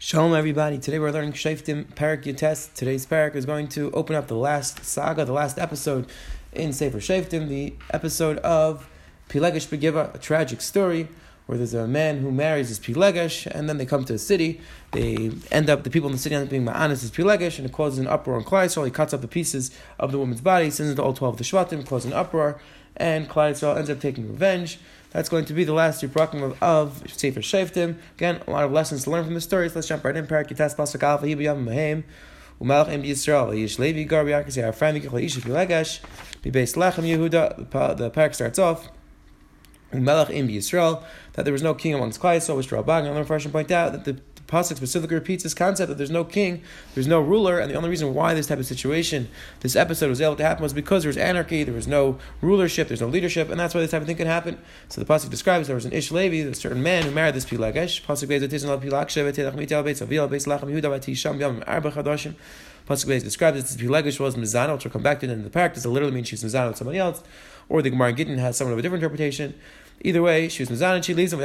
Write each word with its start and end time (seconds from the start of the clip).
Shalom, 0.00 0.32
everybody. 0.32 0.78
Today 0.78 1.00
we're 1.00 1.10
learning 1.10 1.32
Shoftim 1.32 1.86
Parak 1.86 2.24
Yates. 2.24 2.68
Today's 2.72 3.04
parak 3.04 3.34
is 3.34 3.44
going 3.44 3.66
to 3.70 3.90
open 3.90 4.14
up 4.14 4.28
the 4.28 4.36
last 4.36 4.84
saga, 4.84 5.24
the 5.24 5.32
last 5.32 5.58
episode 5.58 6.06
in 6.52 6.72
Sefer 6.72 6.98
Shoftim, 6.98 7.48
the 7.48 7.74
episode 7.90 8.38
of 8.38 8.88
Pilegesh 9.28 9.66
Begiva, 9.66 10.14
a 10.14 10.18
tragic 10.18 10.60
story 10.60 11.08
where 11.46 11.58
there's 11.58 11.74
a 11.74 11.88
man 11.88 12.20
who 12.20 12.30
marries 12.30 12.68
his 12.68 12.78
Pilegesh, 12.78 13.46
and 13.46 13.68
then 13.68 13.78
they 13.78 13.86
come 13.86 14.04
to 14.04 14.14
a 14.14 14.18
city. 14.18 14.60
They 14.92 15.32
end 15.50 15.68
up, 15.68 15.82
the 15.82 15.90
people 15.90 16.08
in 16.08 16.12
the 16.12 16.18
city 16.18 16.36
end 16.36 16.44
up 16.44 16.50
being 16.50 16.64
Ma'anis 16.64 17.00
his 17.00 17.10
Pilegesh, 17.10 17.58
and 17.58 17.66
it 17.66 17.72
causes 17.72 17.98
an 17.98 18.06
uproar 18.06 18.38
in 18.38 18.44
Klal 18.44 18.84
He 18.84 18.92
cuts 18.92 19.12
up 19.12 19.20
the 19.20 19.26
pieces 19.26 19.72
of 19.98 20.12
the 20.12 20.18
woman's 20.18 20.40
body, 20.40 20.70
sends 20.70 20.92
it 20.92 20.94
to 20.94 21.02
all 21.02 21.12
12 21.12 21.34
of 21.34 21.38
the 21.38 21.44
Shvatim, 21.44 21.84
causes 21.84 22.12
an 22.12 22.16
uproar, 22.16 22.60
and 22.98 23.28
Klal 23.28 23.76
ends 23.76 23.90
up 23.90 24.00
taking 24.00 24.28
revenge. 24.28 24.78
That's 25.10 25.28
going 25.28 25.46
to 25.46 25.54
be 25.54 25.64
the 25.64 25.72
last 25.72 26.02
Yiprakim 26.02 26.42
of, 26.42 26.62
of 26.62 27.10
Sefer 27.10 27.40
Shoftim. 27.40 27.96
Again, 28.16 28.42
a 28.46 28.50
lot 28.50 28.64
of 28.64 28.72
lessons 28.72 29.04
to 29.04 29.10
learn 29.10 29.24
from 29.24 29.34
the 29.34 29.40
stories. 29.40 29.74
Let's 29.74 29.88
jump 29.88 30.04
right 30.04 30.14
in. 30.14 30.26
Parak 30.26 30.48
Yitas 30.48 30.76
Pasuk 30.76 31.02
Alpha 31.02 31.24
Yibiyam 31.24 31.64
Mahem. 31.64 32.04
Umalach 32.60 32.88
Em 32.88 33.02
Yisrael. 33.02 33.54
Yish 33.54 33.78
Levi 33.78 34.02
Gar 34.02 34.24
B'Yakasi 34.24 34.62
Arfam 34.62 35.00
Yikach 35.00 35.12
Yish 35.12 35.40
Legash. 35.42 36.00
B'Beis 36.42 36.76
Lachem 36.76 37.04
Yehuda. 37.04 37.96
The 37.96 38.10
parak 38.10 38.34
starts 38.34 38.58
off. 38.58 38.90
Umalach 39.92 40.28
Em 40.30 40.48
Yisrael. 40.48 41.02
That 41.32 41.44
there 41.44 41.52
was 41.52 41.62
no 41.62 41.72
king 41.72 41.94
amongst 41.94 42.20
Klal. 42.20 42.42
So, 42.42 42.56
which 42.56 42.68
Rabban 42.68 43.06
and 43.06 43.16
the 43.16 43.22
Farshim 43.22 43.50
point 43.50 43.70
out 43.70 43.92
that 43.92 44.04
the 44.04 44.20
pasuk 44.48 44.76
specifically 44.76 45.14
repeats 45.14 45.44
this 45.44 45.54
concept 45.54 45.88
that 45.88 45.98
there's 45.98 46.10
no 46.10 46.24
king, 46.24 46.62
there's 46.94 47.06
no 47.06 47.20
ruler, 47.20 47.58
and 47.58 47.70
the 47.70 47.74
only 47.74 47.88
reason 47.88 48.14
why 48.14 48.34
this 48.34 48.46
type 48.46 48.58
of 48.58 48.66
situation, 48.66 49.28
this 49.60 49.76
episode 49.76 50.08
was 50.08 50.20
able 50.20 50.36
to 50.36 50.42
happen 50.42 50.62
was 50.62 50.72
because 50.72 51.04
there 51.04 51.10
was 51.10 51.16
anarchy, 51.16 51.62
there 51.62 51.74
was 51.74 51.86
no 51.86 52.18
rulership, 52.40 52.88
there's 52.88 53.00
no 53.00 53.06
leadership, 53.08 53.50
and 53.50 53.60
that's 53.60 53.74
why 53.74 53.80
this 53.80 53.90
type 53.90 54.00
of 54.00 54.08
thing 54.08 54.16
can 54.16 54.26
happen. 54.26 54.58
So 54.88 55.00
the 55.00 55.06
pasuk 55.06 55.30
describes 55.30 55.68
there 55.68 55.76
was 55.76 55.84
an 55.84 55.92
Ish 55.92 56.10
Levi, 56.10 56.48
a 56.48 56.54
certain 56.54 56.82
man 56.82 57.04
who 57.04 57.10
married 57.10 57.34
this 57.34 57.44
Pilagesh. 57.44 58.02
Pasuk 58.04 58.28
Pasuk 62.88 63.04
Beis 63.04 63.22
describes 63.22 63.58
it 63.58 63.64
as 63.64 63.76
Pilagesh 63.76 64.18
was 64.18 64.34
Mizana, 64.34 64.72
which 64.72 64.84
we'll 64.84 64.92
come 64.92 65.02
back 65.02 65.20
to 65.20 65.30
in 65.30 65.44
the 65.44 65.50
practice. 65.50 65.84
It 65.84 65.90
literally 65.90 66.14
means 66.14 66.28
she's 66.28 66.42
Mizana 66.42 66.68
with 66.68 66.78
somebody 66.78 66.98
else, 66.98 67.22
or 67.68 67.82
the 67.82 67.90
Gemara 67.90 68.14
Gittin 68.14 68.38
has 68.38 68.56
somewhat 68.56 68.72
of 68.72 68.78
a 68.78 68.82
different 68.82 69.04
interpretation. 69.04 69.52
Either 70.00 70.22
way, 70.22 70.48
she 70.48 70.62
was 70.62 70.70
mizan 70.70 70.94
and 70.94 71.04
she 71.04 71.12
leaves 71.12 71.32
him. 71.32 71.40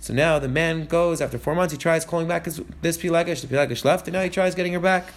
So 0.00 0.12
now 0.12 0.38
the 0.38 0.48
man 0.48 0.84
goes 0.86 1.20
after 1.20 1.38
four 1.38 1.54
months. 1.54 1.72
He 1.72 1.78
tries 1.78 2.04
calling 2.04 2.28
back 2.28 2.44
his, 2.44 2.60
this 2.82 2.98
pilagish. 2.98 3.40
The 3.40 3.46
pilagish 3.46 3.84
left, 3.84 4.06
and 4.06 4.12
now 4.12 4.22
he 4.22 4.28
tries 4.28 4.54
getting 4.54 4.72
her 4.74 4.80
back. 4.80 5.12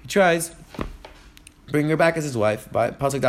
He 0.00 0.08
tries 0.08 0.52
bringing 1.70 1.90
her 1.90 1.96
back 1.96 2.16
as 2.16 2.24
his 2.24 2.36
wife. 2.36 2.68
So 2.72 2.80
the 2.80 3.20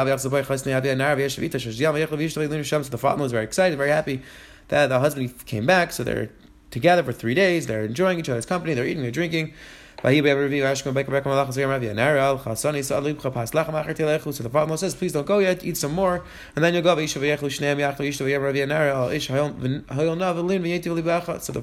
father 2.97 3.23
was 3.23 3.31
very 3.31 3.43
excited, 3.43 3.77
very 3.77 3.89
happy 3.89 4.21
that 4.69 4.87
the 4.87 4.99
husband 4.99 5.45
came 5.45 5.65
back. 5.65 5.91
So 5.91 6.03
they're 6.03 6.29
together 6.71 7.03
for 7.03 7.13
three 7.13 7.35
days. 7.35 7.67
They're 7.67 7.85
enjoying 7.85 8.17
each 8.19 8.29
other's 8.29 8.45
company. 8.45 8.73
They're 8.73 8.87
eating. 8.87 9.03
They're 9.03 9.11
drinking. 9.11 9.53
So 10.03 10.11
the 10.11 10.19
father 14.51 14.77
says, 14.77 14.95
please 14.95 15.13
don't 15.13 15.25
go 15.25 15.39
yet, 15.39 15.63
eat 15.63 15.77
some 15.77 15.93
more, 15.93 16.21
and 16.55 16.65
then 16.65 16.73
you'll 16.73 16.83
go. 16.83 17.05
So 17.05 17.21
the 17.21 17.37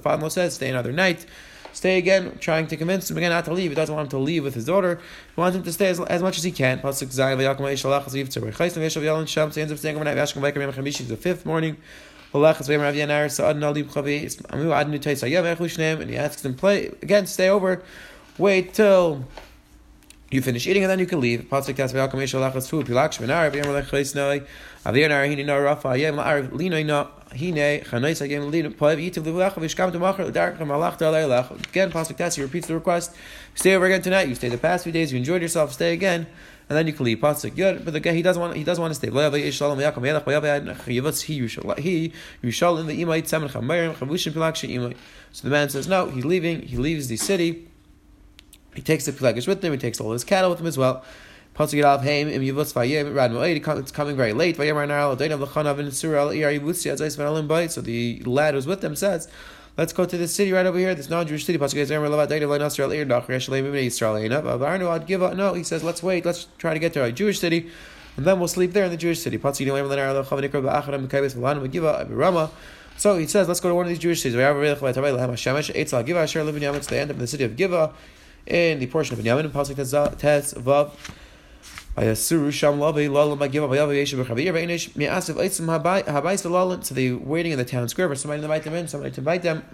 father 0.03 0.31
says, 0.31 0.55
stay 0.55 0.71
another 0.71 0.93
night. 0.93 1.27
Stay 1.73 1.99
again, 1.99 2.37
trying 2.41 2.67
to 2.69 2.79
convince 2.79 3.11
him 3.11 3.19
again 3.19 3.31
not 3.31 3.45
to 3.45 3.53
leave. 3.53 3.71
He 3.71 3.75
doesn't 3.75 3.95
want 3.95 4.07
him 4.07 4.11
to 4.11 4.19
leave 4.19 4.43
with 4.43 4.55
his 4.55 4.65
daughter. 4.65 4.99
He 5.35 5.41
wants 5.41 5.57
him 5.57 5.63
to 5.63 5.73
stay 5.73 5.89
as, 5.89 6.01
as 6.01 6.23
much 6.23 6.39
as 6.39 6.43
he 6.43 6.51
can. 6.51 6.79
He 6.79 6.87
ends 6.87 7.03
up 7.03 7.11
staying 7.11 7.39
overnight. 9.97 10.17
The 10.17 11.19
fifth 11.21 11.45
morning. 11.45 11.77
And 12.33 12.43
he 16.11 16.17
asks 16.17 16.45
him, 16.45 16.55
play 16.55 16.87
again, 17.03 17.27
stay 17.27 17.51
over 17.51 17.83
wait 18.41 18.75
till 18.75 19.25
you 20.31 20.41
finish 20.41 20.67
eating 20.67 20.83
and 20.83 20.91
then 20.91 20.99
you 20.99 21.07
can 21.07 21.21
leave. 21.21 21.43
Pasuk 21.43 21.77
tas 21.77 21.93
ve'al 21.93 22.11
kamesh 22.11 22.35
alachas 22.35 22.69
fu 22.69 22.83
pilak 22.83 23.11
shmenar 23.11 23.51
v'yam 23.51 23.73
lech 23.73 23.87
choisnoi 23.87 24.47
avir 24.87 25.09
nar 25.09 25.25
hini 25.25 25.45
nar 25.45 25.63
rafa 25.63 25.99
yem 25.99 26.17
la'ar 26.17 26.49
hine 27.33 27.81
yitiv 28.99 29.25
l'vulach 29.27 29.55
v'shkam 29.55 29.93
t'machar 29.93 30.27
l'dark 30.31 30.59
malach 30.59 30.99
lach. 30.99 31.51
Again, 31.69 31.91
Pasuk 31.91 32.17
tas 32.17 32.37
he 32.37 32.43
repeats 32.43 32.69
the 32.69 32.75
request. 32.75 33.15
Stay 33.55 33.75
over 33.75 33.87
again 33.87 34.03
tonight. 34.03 34.29
You 34.29 34.37
stayed 34.37 34.53
the 34.53 34.59
past 34.59 34.85
few 34.85 34.93
days. 34.93 35.13
You 35.13 35.19
enjoyed 35.19 35.43
yourself. 35.43 35.73
Stay 35.73 35.93
again. 35.93 36.27
And 36.69 36.79
then 36.79 36.87
you 36.87 36.93
can 36.93 37.05
leave. 37.07 37.19
Pasuk 37.19 37.85
but 37.85 37.93
the 37.93 37.99
guy 37.99 38.13
he 38.13 38.23
doesn't 38.23 38.41
want 38.41 38.57
he 38.57 38.63
doesn't 38.63 38.81
want 38.81 38.95
to 38.95 38.99
stay. 38.99 39.09
So 45.33 45.45
the 45.45 45.51
man 45.51 45.69
says 45.69 45.89
no. 45.89 46.07
He's 46.07 46.25
leaving. 46.25 46.63
He 46.63 46.77
leaves 46.77 47.09
the 47.09 47.17
city. 47.17 47.70
He 48.75 48.83
takes 48.83 49.07
the 49.07 49.13
Pelegish 49.13 49.47
with 49.47 49.65
him, 49.65 49.73
he 49.73 49.79
takes 49.79 50.01
all 50.01 50.13
his 50.13 50.25
cattle 50.25 50.51
with 50.51 50.61
him 50.61 50.67
as 50.67 50.79
well. 50.79 51.05
It's 51.59 51.73
coming 53.93 54.17
very 54.17 54.33
late. 54.33 54.57
So 54.57 54.63
the 57.81 58.23
lad 58.25 58.55
who's 58.55 58.67
with 58.67 58.81
them 58.81 58.97
says, 58.97 59.29
Let's 59.77 59.93
go 59.93 60.05
to 60.05 60.19
this 60.19 60.35
city 60.35 60.53
right 60.53 60.67
over 60.67 60.79
here, 60.79 60.95
this 60.95 61.09
non-Jewish 61.09 61.45
city. 61.45 61.59
No, 61.59 61.67
he 65.55 65.63
says, 65.63 65.85
let's 65.85 66.03
wait, 66.03 66.27
let's 66.27 66.49
try 66.59 66.75
to 66.75 66.81
get 66.81 66.93
to 66.95 67.05
a 67.05 67.13
Jewish 67.13 67.39
city, 67.41 67.71
and 68.17 68.27
then 68.27 68.39
we'll 68.39 68.49
sleep 68.49 68.73
there 68.73 68.85
in 68.85 68.91
the 68.91 68.97
Jewish 68.97 69.21
city. 69.21 69.39
So 72.97 73.17
he 73.17 73.27
says, 73.27 73.49
let's 73.49 73.61
go 73.61 73.69
to 73.69 73.75
one 73.75 73.87
of 73.87 73.89
these 73.89 73.99
Jewish 73.99 74.21
cities. 74.23 74.37
It's 74.37 74.73
the 76.87 76.99
end 76.99 77.11
of 77.11 77.19
the 77.19 77.27
city 77.27 77.45
of 77.45 77.57
Giva 77.57 77.93
in 78.47 78.79
the 78.79 78.87
portion 78.87 79.19
of 79.19 79.25
Binyamin, 79.25 79.45
in 79.45 79.51
Pasuk 79.51 80.19
Tes 80.19 80.55
Vav. 80.55 80.93
So 81.97 82.51
they 86.95 87.13
waiting 87.13 87.53
in 87.53 87.59
the 87.59 87.65
town 87.65 87.89
square 87.89 88.09
for 88.09 88.15
somebody 88.15 88.41
to 88.41 88.45
invite 88.45 88.63
them 88.63 88.75
in, 88.75 88.89
somebody 88.89 89.13
to 89.13 89.21
invite 89.21 89.43
them. 89.43 89.65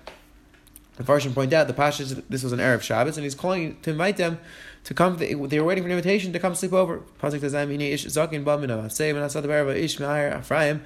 The 0.97 1.05
Farshim 1.05 1.35
point 1.35 1.53
out 1.53 1.67
the 1.67 1.75
Pasha 1.75 2.05
this 2.29 2.43
was 2.43 2.53
an 2.53 2.59
Erev 2.59 2.81
Shabbos, 2.81 3.19
and 3.19 3.25
he's 3.25 3.35
calling 3.35 3.77
to 3.83 3.91
invite 3.91 4.17
them 4.17 4.39
to 4.85 4.95
come. 4.95 5.19
They 5.19 5.35
were 5.35 5.67
waiting 5.67 5.85
for 5.85 5.91
an 5.91 5.97
invitation 5.97 6.33
to 6.33 6.39
come 6.39 6.55
sleep 6.55 6.73
over. 6.73 7.03
Pasuk 7.21 7.41
Tazam 7.41 7.79
Ish 7.79 8.07
Zakin 8.07 8.45
Bamin 8.45 8.71
Avasei 8.71 9.11
and 9.11 9.19
Asad 9.19 9.45
Berba 9.45 9.77
Ish 9.77 10.01
Meir 10.01 10.39
Ephraim. 10.39 10.83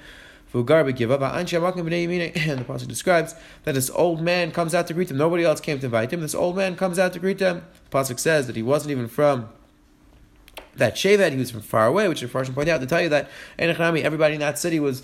And 2.51 2.59
the 2.59 2.65
Pasuk 2.65 2.87
describes 2.87 3.35
that 3.63 3.73
this 3.73 3.89
old 3.91 4.21
man 4.21 4.51
comes 4.51 4.75
out 4.75 4.87
to 4.87 4.93
greet 4.93 5.07
them. 5.07 5.17
Nobody 5.17 5.43
else 5.45 5.61
came 5.61 5.79
to 5.79 5.85
invite 5.85 6.11
him. 6.11 6.21
This 6.21 6.35
old 6.35 6.57
man 6.57 6.75
comes 6.75 6.99
out 6.99 7.13
to 7.13 7.19
greet 7.19 7.37
them. 7.37 7.65
The 7.89 7.97
Pasuk 7.97 8.19
says 8.19 8.47
that 8.47 8.55
he 8.55 8.63
wasn't 8.63 8.91
even 8.91 9.07
from 9.07 9.49
that 10.75 10.95
Shevet, 10.95 11.31
he 11.31 11.37
was 11.37 11.51
from 11.51 11.61
far 11.61 11.87
away, 11.87 12.07
which 12.07 12.21
the 12.21 12.27
Farshim 12.27 12.53
point 12.53 12.69
out 12.69 12.81
to 12.81 12.87
tell 12.87 13.01
you 13.01 13.09
that 13.09 13.29
everybody 13.59 14.33
in 14.33 14.39
that 14.39 14.57
city 14.57 14.79
was 14.79 15.03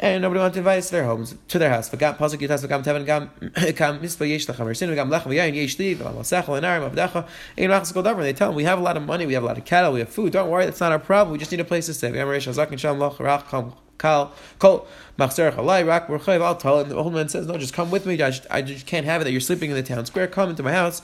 and 0.00 0.22
nobody 0.22 0.38
wanted 0.38 0.52
to 0.54 0.58
invite 0.60 0.78
us 0.78 0.86
to 0.86 0.92
their 0.92 1.04
homes, 1.04 1.34
to 1.48 1.58
their 1.58 1.70
house. 1.70 1.90
V'gam 1.90 2.16
pasuk 2.16 2.38
yitas 2.38 2.64
v'gam 2.64 2.84
teven 2.84 3.04
gam 3.04 3.30
kam 3.74 3.98
mispa 4.00 4.28
yesh 4.28 4.46
lechem 4.46 4.66
ersin 4.66 4.88
v'gam 4.88 5.10
lechem 5.10 5.34
yesh 5.34 5.78
li 5.78 5.96
avdacha 5.96 7.28
ein 7.58 7.70
rachas 7.70 7.92
kol 7.92 8.02
davar. 8.02 8.22
They 8.22 8.32
tell 8.32 8.48
them 8.48 8.56
we 8.56 8.64
have 8.64 8.78
a 8.78 8.82
lot 8.82 8.96
of 8.96 9.02
money, 9.02 9.26
we 9.26 9.34
have 9.34 9.42
a 9.42 9.46
lot 9.46 9.58
of 9.58 9.64
cattle, 9.64 9.92
we 9.92 10.00
have 10.00 10.08
food. 10.08 10.32
Don't 10.32 10.50
worry, 10.50 10.66
that's 10.66 10.80
not 10.80 10.92
our 10.92 10.98
problem. 10.98 11.32
We 11.32 11.38
just 11.38 11.50
need 11.50 11.60
a 11.60 11.64
place 11.64 11.86
to 11.86 11.94
stay. 11.94 12.10
Reish 12.12 12.46
hazak 12.46 12.70
and 12.70 12.80
shalom 12.80 13.00
rach 13.00 13.48
kam 13.48 13.72
kal 13.98 14.32
kol 14.60 14.86
machzer 15.18 15.52
chalai. 15.52 16.40
I'll 16.42 16.56
tell. 16.56 16.80
And 16.80 16.90
the 16.90 16.96
old 16.96 17.12
man 17.12 17.28
says, 17.28 17.46
no, 17.46 17.58
just 17.58 17.74
come 17.74 17.90
with 17.90 18.06
me. 18.06 18.14
I 18.14 18.30
just, 18.30 18.46
I 18.50 18.62
just 18.62 18.86
can't 18.86 19.04
have 19.04 19.20
it 19.20 19.24
that 19.24 19.32
you're 19.32 19.40
sleeping 19.40 19.70
in 19.70 19.76
the 19.76 19.82
town 19.82 20.06
square. 20.06 20.28
Come 20.28 20.50
into 20.50 20.62
my 20.62 20.72
house, 20.72 21.02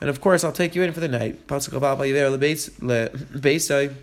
and 0.00 0.08
of 0.08 0.20
course 0.22 0.44
I'll 0.44 0.52
take 0.52 0.74
you 0.74 0.82
in 0.82 0.92
for 0.92 1.00
the 1.00 1.08
night. 1.08 1.46
Pasuk 1.46 1.78
aval 1.78 1.98
bayiver 1.98 2.36
lebeis 2.36 2.70
lebeisai. 2.80 3.94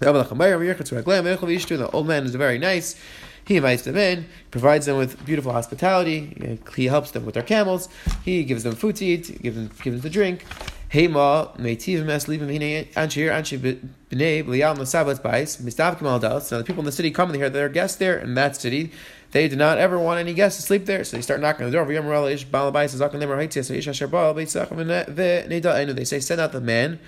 The 0.00 1.90
old 1.92 2.06
man 2.06 2.24
is 2.24 2.34
very 2.34 2.58
nice. 2.58 2.96
He 3.44 3.56
invites 3.56 3.82
them 3.82 3.96
in, 3.96 4.26
provides 4.50 4.86
them 4.86 4.98
with 4.98 5.24
beautiful 5.24 5.52
hospitality. 5.52 6.58
He 6.76 6.84
helps 6.84 7.12
them 7.12 7.24
with 7.24 7.34
their 7.34 7.42
camels. 7.42 7.88
He 8.24 8.44
gives 8.44 8.62
them 8.62 8.74
food 8.74 8.96
to 8.96 9.06
eat, 9.06 9.42
gives 9.42 9.56
them, 9.56 9.70
gives 9.82 9.96
them 9.96 10.02
to 10.02 10.10
drink. 10.10 10.44
Hema 10.92 11.56
meitiv 11.58 12.04
mes 12.04 12.26
livim 12.26 12.50
hine 12.50 12.86
anshir 12.94 13.30
anshi 13.30 13.58
b'nei 13.58 14.44
b'liyal 14.44 14.76
nosavat 14.76 15.20
bais 15.20 15.60
mistavkim 15.62 16.02
al 16.02 16.18
das. 16.18 16.50
Now 16.50 16.58
the 16.58 16.64
people 16.64 16.80
in 16.80 16.86
the 16.86 16.92
city 16.92 17.10
come 17.10 17.30
and 17.30 17.36
hear 17.36 17.50
their 17.50 17.68
guests 17.68 17.96
there 17.96 18.18
in 18.18 18.34
that 18.34 18.56
city. 18.56 18.92
they 19.32 19.48
did 19.48 19.58
not 19.58 19.78
ever 19.78 19.98
want 19.98 20.20
any 20.20 20.32
guests 20.32 20.60
to 20.60 20.66
sleep 20.66 20.86
there, 20.86 21.04
so 21.04 21.16
they 21.16 21.22
start 21.22 21.40
knocking 21.40 21.66
on 21.66 21.70
the 21.70 21.76
door. 21.76 21.84
They 25.94 26.04
say, 26.04 26.20
send 26.20 26.40
out 26.40 26.52
the 26.52 26.60
man 26.60 26.98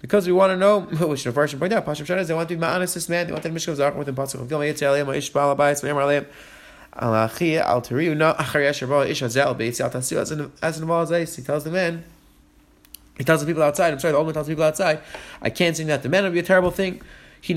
because 0.00 0.26
we 0.26 0.32
want 0.32 0.50
to 0.50 0.56
know, 0.56 0.80
which 1.06 1.24
the 1.24 1.30
version 1.30 1.58
point 1.58 1.72
out, 1.72 1.84
Pashim 1.86 2.06
Shana, 2.06 2.26
they 2.26 2.34
want 2.34 2.48
to 2.48 2.56
be 2.56 2.60
ma'anis 2.60 2.94
this 2.94 3.08
man, 3.08 3.26
they 3.26 3.32
want 3.32 3.42
to 3.44 3.50
Mishkav 3.50 3.76
Zach 3.76 3.96
with 3.96 4.08
him, 4.08 4.16
Pasuk 4.16 4.48
Gil 4.48 4.58
Mayetzi 4.58 4.82
Aleyim, 4.82 5.14
Ish 5.16 5.30
Bala 5.30 5.54
Bayis, 5.54 5.82
Vayim 5.82 5.96
Aleyim, 5.96 6.26
Al 6.94 7.82
Tariu, 7.82 8.16
no, 8.16 8.32
Achar 8.32 8.60
Yasher 8.60 8.88
Bala, 8.88 9.06
Ish 9.06 9.20
Hazel, 9.20 9.54
Beitzi 9.54 9.80
Al 9.80 9.90
Tasiu, 9.90 10.16
as 10.16 10.30
in 10.32 10.50
as 10.62 10.80
in 10.80 10.86
the 10.86 11.26
he 11.36 11.42
tells 11.42 11.64
the 11.64 11.70
man, 11.70 12.04
he 13.16 13.24
tells 13.24 13.40
the 13.40 13.46
people 13.46 13.62
outside, 13.62 13.92
I'm 13.92 13.98
sorry, 13.98 14.12
the 14.12 14.18
old 14.18 14.26
man 14.26 14.34
tells 14.34 14.46
the 14.46 14.52
people 14.52 14.64
outside, 14.64 15.00
I 15.42 15.50
can't 15.50 15.76
sing 15.76 15.88
that 15.88 16.02
the 16.02 16.08
man 16.08 16.24
would 16.24 16.32
be 16.32 16.38
a 16.38 16.42
terrible 16.42 16.70
thing. 16.70 17.02
He 17.42 17.54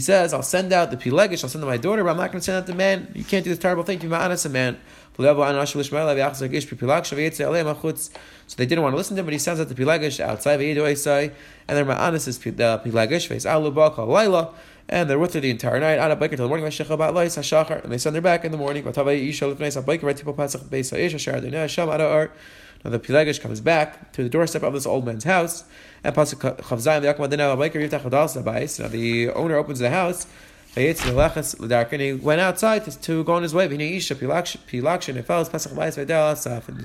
says, 0.00 0.32
I'll 0.32 0.42
send 0.42 0.72
out 0.72 0.90
the 0.90 0.96
pilegish, 0.96 1.42
I'll 1.42 1.50
send 1.50 1.64
out 1.64 1.66
my 1.66 1.76
daughter, 1.76 2.04
but 2.04 2.10
I'm 2.10 2.16
not 2.16 2.30
going 2.30 2.40
to 2.40 2.44
send 2.44 2.58
out 2.58 2.66
the 2.66 2.74
man. 2.74 3.10
You 3.14 3.24
can't 3.24 3.42
do 3.44 3.50
this 3.50 3.58
terrible 3.58 3.82
thing 3.82 3.98
to 3.98 4.06
ma'anas 4.06 4.46
a 4.46 4.48
man. 4.48 4.78
So 5.14 5.22
they 8.56 8.66
didn't 8.66 8.82
want 8.82 8.92
to 8.92 8.96
listen 8.96 9.16
to 9.16 9.20
him, 9.20 9.26
but 9.26 9.32
he 9.32 9.38
sends 9.38 9.60
out 9.60 9.68
the 9.68 9.74
pilegish 9.74 10.20
outside 10.20 10.60
and 10.60 11.78
then 11.78 11.86
ma'anas 11.86 12.28
is 12.28 12.38
the 12.38 12.64
uh, 12.64 12.78
pilegish 12.82 13.26
face 13.26 13.44
aluba 13.44 13.92
kol 13.92 14.06
laila, 14.06 14.54
and 14.88 15.10
they're 15.10 15.18
with 15.18 15.34
her 15.34 15.40
the 15.40 15.50
entire 15.50 15.80
night. 15.80 15.98
Ana 15.98 16.16
biker 16.16 16.36
till 16.36 16.48
the 16.48 16.48
morning. 16.48 16.64
And 16.64 17.92
they 17.92 17.98
send 17.98 18.16
her 18.16 18.22
back 18.22 18.44
in 18.44 18.52
the 18.52 18.58
morning. 18.58 18.84
Now 22.84 22.90
the 22.90 22.98
Pilegish 22.98 23.40
comes 23.40 23.60
back 23.60 24.12
to 24.12 24.22
the 24.22 24.28
doorstep 24.28 24.62
of 24.62 24.72
this 24.72 24.86
old 24.86 25.06
man's 25.06 25.24
house, 25.24 25.64
and 26.02 26.14
Now 26.14 26.24
the 28.88 29.30
owner 29.30 29.56
opens 29.56 29.78
the 29.78 29.90
house, 29.90 30.26
and 30.74 30.96
he 32.00 32.12
went 32.14 32.40
outside 32.40 32.84
to, 33.02 33.24
go 33.24 33.34
on 33.34 33.42
his 33.42 33.54
way. 33.54 33.66
And 33.66 33.80
he 33.80 34.00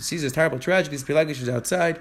sees 0.02 0.22
this 0.22 0.34
terrible 0.34 0.60
tragedy. 0.60 0.96
This 0.96 1.04
Pilegish 1.04 1.42
is 1.42 1.50
outside, 1.50 2.00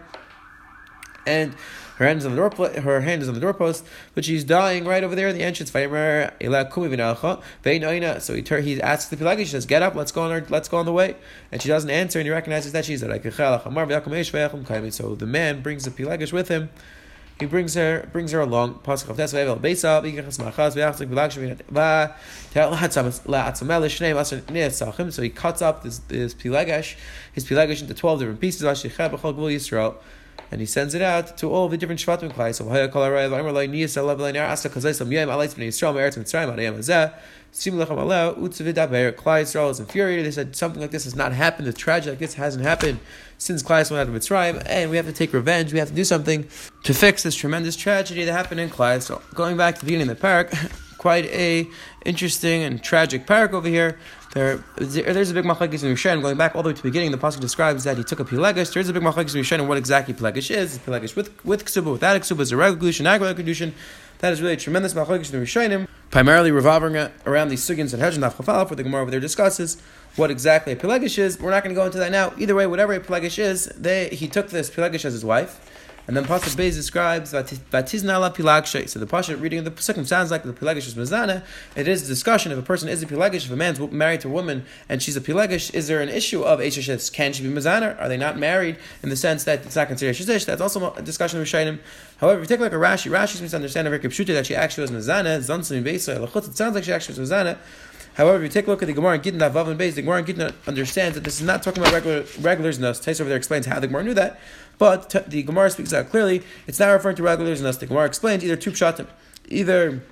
and 1.27 1.55
her 1.97 2.07
hand 2.07 2.19
is 2.19 2.27
on 2.27 2.37
the 2.37 2.49
door. 2.49 2.51
Her 2.81 3.01
hand 3.01 3.23
is 3.23 3.29
on 3.29 3.35
the 3.35 3.41
doorpost, 3.41 3.85
but 4.15 4.23
she's 4.25 4.45
dying 4.45 4.85
right 4.85 5.03
over 5.03 5.15
there 5.15 5.29
in 5.29 5.37
the 5.37 5.43
entrance. 5.43 5.71
So 5.71 5.79
he 8.35 8.43
he 8.63 8.83
asks 8.83 9.09
the 9.09 9.17
Pilagi. 9.17 9.39
She 9.39 9.47
says, 9.47 9.65
"Get 9.65 9.83
up, 9.83 9.95
let's 9.95 10.13
go 10.13 10.23
on. 10.23 10.31
Our, 10.31 10.45
let's 10.51 10.69
go 10.69 10.77
on 10.77 10.85
the 10.85 10.93
way." 10.93 11.17
And 11.51 11.63
she 11.63 11.69
doesn't 11.69 11.89
answer, 11.89 12.19
and 12.19 12.27
he 12.27 12.31
recognizes 12.31 12.73
that 12.73 12.85
she's 12.85 13.03
like. 13.03 13.25
So 13.25 15.15
the 15.15 15.27
man 15.27 15.63
brings 15.63 15.85
the 15.85 15.91
Pilagish 15.91 16.33
with 16.35 16.49
him. 16.49 16.69
He 17.41 17.47
brings 17.47 17.75
her 17.75 18.09
brings 18.13 18.33
her 18.33 18.41
along. 18.41 18.81
So 18.85 19.15
he 25.23 25.31
cuts 25.31 25.63
up 25.63 25.83
this 25.83 25.99
this 25.99 26.35
pilegash, 26.35 26.97
his 27.33 27.45
pilegash 27.47 27.81
into 27.81 27.95
twelve 27.95 28.19
different 28.19 28.41
pieces 28.41 28.63
and 30.51 30.61
he 30.61 30.67
sends 30.67 30.95
it 30.95 31.03
out 31.03 31.37
to 31.39 31.51
all 31.51 31.69
the 31.69 31.77
different 31.77 32.01
shvatim 32.01 32.33
Klal. 32.33 32.51
Is 39.71 39.81
infuriated. 39.81 40.27
They 40.27 40.31
said 40.31 40.57
something 40.57 40.81
like 40.81 40.91
this 40.91 41.05
has 41.05 41.17
not 41.17 41.33
happened. 41.33 41.69
A 41.69 41.73
tragedy 41.73 42.11
like 42.11 42.19
this 42.19 42.35
hasn't 42.35 42.65
happened 42.65 42.99
since 43.39 43.63
Klal 43.63 43.91
went 43.91 44.09
out 44.09 44.15
of 44.15 44.15
Mitzrayim, 44.15 44.63
and 44.67 44.91
we 44.91 44.97
have 44.97 45.07
to 45.07 45.13
take 45.13 45.33
revenge. 45.33 45.73
We 45.73 45.79
have 45.79 45.89
to 45.89 45.95
do 45.95 46.05
something 46.05 46.49
to 46.85 46.95
fix 46.95 47.23
this 47.23 47.35
tremendous 47.35 47.77
tragedy 47.77 48.25
that 48.25 48.33
happened 48.33 48.61
in 48.61 48.71
Klal. 48.71 49.01
So 49.03 49.23
going 49.35 49.57
back 49.57 49.77
to 49.77 49.81
the 49.81 49.87
beginning 49.87 50.11
of 50.11 50.19
the 50.19 50.27
parak, 50.27 50.83
quite 51.07 51.27
a 51.27 51.69
interesting 52.05 52.65
and 52.65 52.83
tragic 52.83 53.29
parak 53.29 53.53
over 53.53 53.69
here. 53.69 53.97
There, 54.35 54.57
there's 54.77 55.31
a 55.31 55.35
big 55.35 55.45
machlekes 55.45 55.85
in 55.85 55.95
Rishonim. 55.95 56.21
Going 56.21 56.37
back 56.37 56.57
all 56.57 56.65
the 56.65 56.71
way 56.71 56.75
to 56.75 56.83
the 56.83 56.89
beginning, 56.89 57.13
the 57.13 57.17
pasuk 57.17 57.39
describes 57.39 57.85
that 57.85 57.97
he 57.97 58.03
took 58.03 58.19
a 58.19 58.25
pilegish. 58.25 58.75
There's 58.75 58.89
a 58.89 58.93
big 58.93 59.05
machlekes 59.05 59.33
in 59.37 59.41
Rishon 59.41 59.61
and 59.61 59.69
what 59.69 59.79
exactly 59.79 60.15
pilegish 60.15 60.51
is. 60.51 60.79
Pilegish 60.81 61.15
with 61.15 61.29
with 61.45 61.65
ksuba, 61.65 61.93
without 61.93 62.21
ksuba, 62.21 62.41
is 62.41 62.51
a 62.51 62.57
regular 62.57 62.91
kedushin, 62.91 63.03
not 63.03 63.21
regular. 63.21 63.73
That 64.19 64.33
is 64.33 64.43
really 64.43 64.55
a 64.55 64.57
tremendous 64.57 64.95
machlekes 64.95 65.33
in 65.33 65.41
Rishonim, 65.41 65.87
primarily 66.11 66.51
revolving 66.51 66.97
around 67.25 67.51
these 67.51 67.63
sugins 67.65 67.93
and 67.93 68.03
hedge 68.03 68.17
and 68.17 68.25
where 68.25 68.65
the 68.65 68.83
Gemara 68.83 69.03
over 69.03 69.13
there 69.13 69.21
discusses 69.21 69.81
what 70.17 70.33
exactly 70.33 70.73
a 70.73 70.77
pilegish 70.77 71.19
is. 71.19 71.39
We're 71.39 71.53
not 71.53 71.63
going 71.63 71.73
to 71.73 71.81
go 71.81 71.87
into 71.87 71.99
that 71.99 72.11
now. 72.11 72.33
Either 72.37 72.57
way, 72.57 72.67
whatever 72.67 72.95
a 72.95 72.99
pilegish 73.01 73.39
is, 73.39 73.67
they 73.77 74.09
he 74.09 74.27
took 74.27 74.49
this 74.51 74.71
pilegish 74.71 75.05
as 75.05 75.13
his 75.13 75.25
wife. 75.25 75.61
And 76.07 76.17
then 76.17 76.25
Pasuk 76.25 76.55
Beis 76.55 76.75
describes 76.75 77.33
Vatizna 77.33 78.21
la 78.21 78.31
pilagshay. 78.31 78.89
So 78.89 79.01
the 79.01 79.07
Pasuk 79.07 79.41
reading 79.41 79.59
of 79.59 79.65
the 79.65 79.73
Pasukim 79.73 80.07
sounds 80.07 80.31
like 80.31 80.45
the 80.45 80.53
pilagish 80.53 80.87
is 80.87 80.95
mezana. 80.95 81.43
It 81.75 81.89
is 81.89 82.05
a 82.05 82.07
discussion 82.07 82.53
if 82.53 82.59
a 82.59 82.63
person 82.63 82.89
is 82.89 83.03
a 83.03 83.07
pilagish, 83.07 83.47
if 83.47 83.51
a 83.51 83.57
man's 83.57 83.81
married 83.81 84.21
to 84.21 84.29
a 84.29 84.31
woman 84.31 84.65
and 84.89 85.03
she's 85.03 85.17
a 85.17 85.21
pilagish, 85.21 85.75
is 85.75 85.89
there 85.89 86.01
an 86.01 86.09
issue 86.09 86.43
of 86.43 86.61
Eshishes? 86.61 87.13
Can 87.13 87.33
she 87.33 87.43
be 87.43 87.49
mezana? 87.49 88.01
Are 88.01 88.09
they 88.09 88.17
not 88.17 88.39
married 88.39 88.79
in 89.03 89.09
the 89.09 89.17
sense 89.17 89.43
that 89.45 89.65
it's 89.67 89.75
not 89.75 89.89
considered 89.89 90.15
Shish? 90.15 90.45
That's 90.45 90.61
also 90.61 90.95
a 90.95 91.03
discussion 91.03 91.41
of 91.41 91.47
Shainim. 91.47 91.81
However, 92.19 92.41
if 92.41 92.49
you 92.49 92.57
take 92.57 92.61
like 92.61 92.73
a 92.73 92.77
Rashi, 92.77 93.11
Rashi 93.11 93.37
seems 93.37 93.51
to 93.51 93.57
understand 93.57 93.89
a 93.89 93.91
very 93.91 94.01
Kipshuta 94.01 94.29
that 94.29 94.47
she 94.47 94.55
actually 94.55 94.83
was 94.83 94.91
mezana. 94.93 95.39
Zansim 95.39 95.83
Beis, 95.83 96.09
it 96.09 96.57
sounds 96.57 96.75
like 96.75 96.85
she 96.85 96.93
actually 96.93 97.19
was 97.19 97.31
mezana. 97.31 97.59
However, 98.15 98.39
if 98.39 98.45
you 98.45 98.49
take 98.49 98.67
a 98.67 98.71
look 98.71 98.83
at 98.83 98.87
the 98.87 98.95
Gemara 98.95 99.13
and 99.13 99.23
Gittin 99.23 99.41
Vav 99.41 99.69
and 99.69 99.79
Beis, 99.79 99.95
the 99.95 100.01
Gemara 100.01 100.19
and 100.19 100.27
Gittin 100.27 100.55
understands 100.67 101.17
that 101.17 101.25
this 101.25 101.39
is 101.39 101.47
not 101.47 101.63
talking 101.63 101.83
about 101.83 101.93
regular 101.93 102.25
regulars. 102.41 102.79
No, 102.79 102.95
Tais 102.95 103.21
over 103.21 103.29
there 103.29 103.37
explains 103.37 103.67
how 103.67 103.79
the 103.79 103.89
Gemara 103.89 104.05
knew 104.05 104.15
that, 104.15 104.41
but 104.79 105.11
t- 105.11 105.21
the 105.27 105.43
Gemara 105.43 105.71
speaks 105.71 105.93
out 105.93 106.11
clearly. 106.11 106.43
It's 106.67 106.79
not 106.79 106.91
referring 106.91 107.17
to 107.17 107.23
regulars. 107.23 107.63
No, 107.63 107.73
the 107.73 107.87
Gemara 107.87 108.07
explains 108.07 108.45
either 108.45 108.57
two 108.57 108.71
pshatim, 108.73 109.07
either 109.49 110.03